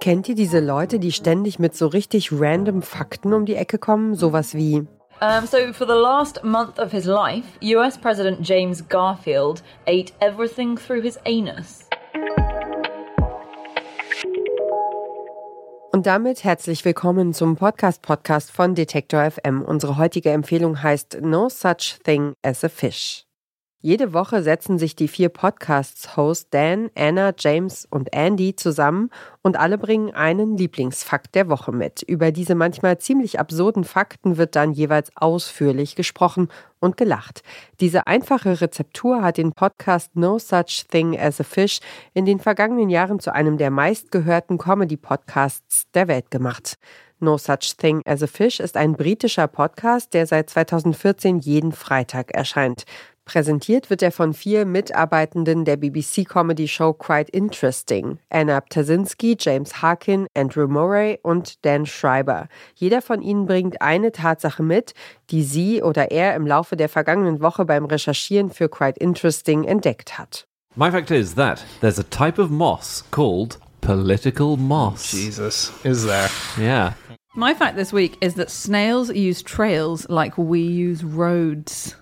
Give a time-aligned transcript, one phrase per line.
[0.00, 4.14] Kennt ihr diese Leute, die ständig mit so richtig random Fakten um die Ecke kommen?
[4.14, 4.86] Sowas wie.
[5.20, 10.76] Um, so, for the last month of his life, US President James Garfield ate everything
[10.76, 11.88] through his anus.
[15.90, 19.62] Und damit herzlich willkommen zum Podcast-Podcast von Detektor FM.
[19.62, 23.24] Unsere heutige Empfehlung heißt No Such Thing as a Fish.
[23.86, 29.10] Jede Woche setzen sich die vier Podcasts-Hosts Dan, Anna, James und Andy zusammen
[29.42, 32.02] und alle bringen einen Lieblingsfakt der Woche mit.
[32.02, 36.48] Über diese manchmal ziemlich absurden Fakten wird dann jeweils ausführlich gesprochen
[36.80, 37.44] und gelacht.
[37.78, 41.78] Diese einfache Rezeptur hat den Podcast No Such Thing as a Fish
[42.12, 46.76] in den vergangenen Jahren zu einem der meistgehörten Comedy-Podcasts der Welt gemacht.
[47.20, 52.32] No Such Thing as a Fish ist ein britischer Podcast, der seit 2014 jeden Freitag
[52.32, 52.84] erscheint.
[53.26, 58.20] Präsentiert wird er von vier Mitarbeitenden der BBC-Comedy-Show Quite Interesting.
[58.30, 62.46] Anna Ptasinski, James Harkin, Andrew Murray und Dan Schreiber.
[62.76, 64.94] Jeder von ihnen bringt eine Tatsache mit,
[65.30, 70.16] die sie oder er im Laufe der vergangenen Woche beim Recherchieren für Quite Interesting entdeckt
[70.18, 70.46] hat.
[70.76, 75.10] My fact is that there's a type of moss called political moss.
[75.10, 76.30] Jesus, is there?
[76.56, 76.92] Yeah.
[77.34, 81.96] My fact this week is that snails use trails like we use roads.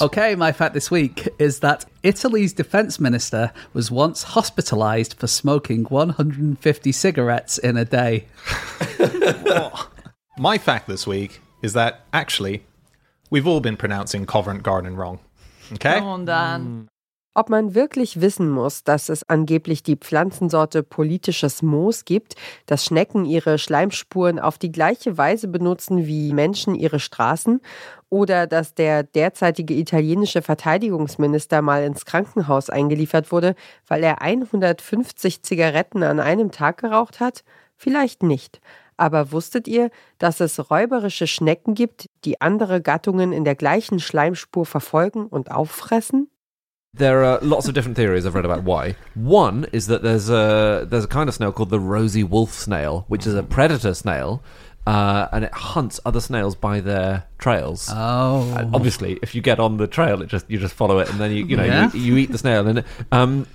[0.00, 5.84] Okay, my fact this week is that Italy's defense minister was once hospitalized for smoking
[5.84, 8.26] 150 cigarettes in a day.
[10.38, 12.64] My fact this week is that actually,
[13.30, 15.18] we've all been pronouncing Covent Garden wrong.
[15.72, 15.94] Okay?
[15.94, 16.62] Come on, Dan.
[16.62, 16.82] Hmm.
[17.34, 22.34] Ob man wirklich wissen muss, dass es angeblich die Pflanzensorte politisches Moos gibt,
[22.66, 27.60] dass Schnecken ihre Schleimspuren auf die gleiche Weise benutzen wie Menschen ihre Straßen
[28.08, 33.54] oder dass der derzeitige italienische Verteidigungsminister mal ins Krankenhaus eingeliefert wurde,
[33.86, 37.44] weil er 150 Zigaretten an einem Tag geraucht hat?
[37.76, 38.60] Vielleicht nicht.
[38.96, 44.66] Aber wusstet ihr, dass es räuberische Schnecken gibt, die andere Gattungen in der gleichen Schleimspur
[44.66, 46.28] verfolgen und auffressen?
[46.94, 48.96] There are lots of different theories I've read about why.
[49.14, 53.04] One is that there's a there's a kind of snail called the rosy wolf snail,
[53.08, 54.42] which is a predator snail,
[54.86, 57.90] uh, and it hunts other snails by their trails.
[57.92, 58.54] Oh.
[58.56, 61.20] And obviously, if you get on the trail, it just you just follow it, and
[61.20, 61.90] then you you know Yeah.
[61.92, 62.82] you, you eat the snail, and
[63.12, 63.46] um,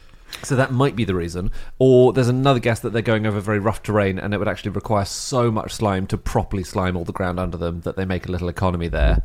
[0.44, 1.50] so that might be the reason.
[1.80, 4.72] Or there's another guess that they're going over very rough terrain, and it would actually
[4.72, 8.28] require so much slime to properly slime all the ground under them that they make
[8.28, 9.18] a little economy there.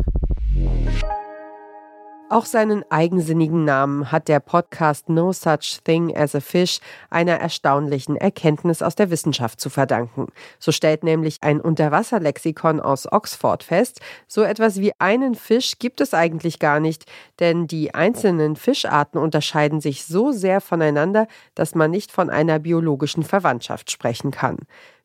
[2.31, 8.17] Auch seinen eigensinnigen Namen hat der Podcast No Such Thing as a Fish einer erstaunlichen
[8.17, 10.27] Erkenntnis aus der Wissenschaft zu verdanken.
[10.59, 16.13] So stellt nämlich ein Unterwasserlexikon aus Oxford fest, so etwas wie einen Fisch gibt es
[16.13, 17.07] eigentlich gar nicht,
[17.41, 23.23] denn die einzelnen Fischarten unterscheiden sich so sehr voneinander, dass man nicht von einer biologischen
[23.23, 24.59] Verwandtschaft sprechen kann.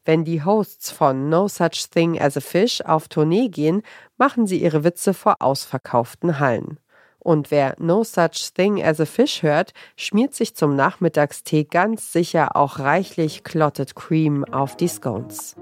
[0.04, 3.82] Wenn die Hosts von No Such Thing as a Fish auf Tournee gehen,
[4.18, 6.80] machen sie ihre Witze vor ausverkauften Hallen.
[7.24, 12.56] Und wer No Such Thing as a Fish hört, schmiert sich zum Nachmittagstee ganz sicher
[12.56, 15.56] auch reichlich Clotted Cream auf die Scones.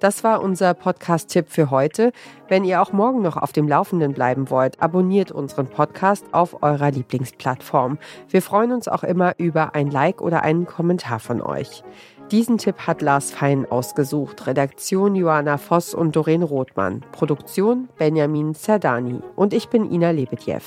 [0.00, 2.12] Das war unser Podcast-Tipp für heute.
[2.46, 6.92] Wenn ihr auch morgen noch auf dem Laufenden bleiben wollt, abonniert unseren Podcast auf eurer
[6.92, 7.98] Lieblingsplattform.
[8.28, 11.82] Wir freuen uns auch immer über ein Like oder einen Kommentar von euch.
[12.30, 14.46] Diesen Tipp hat Lars Fein ausgesucht.
[14.46, 17.00] Redaktion Johanna Voss und Doreen Rothmann.
[17.12, 19.20] Produktion Benjamin Zerdani.
[19.34, 20.60] Und ich bin Ina Lebedjew.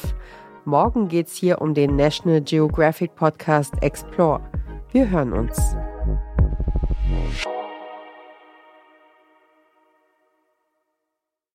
[0.66, 4.42] Morgen geht's hier um den National Geographic Podcast Explore.
[4.92, 5.76] Wir hören uns.